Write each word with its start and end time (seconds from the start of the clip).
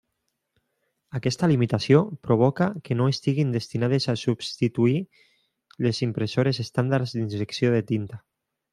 Aquesta 1.19 1.49
limitació 1.51 1.99
provoca 2.29 2.69
que 2.89 2.97
no 3.03 3.07
estiguin 3.13 3.53
destinades 3.57 4.09
a 4.15 4.17
substituir 4.25 4.99
les 5.89 6.03
impressores 6.11 6.65
estàndards 6.69 7.19
d'injecció 7.21 7.75
de 7.79 7.89
tinta. 7.95 8.25